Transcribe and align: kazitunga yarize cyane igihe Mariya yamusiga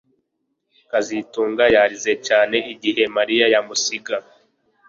kazitunga 0.89 1.63
yarize 1.75 2.13
cyane 2.27 2.57
igihe 2.73 3.03
Mariya 3.15 3.45
yamusiga 3.53 4.15